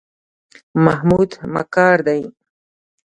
[0.83, 2.21] محمود مکار دی.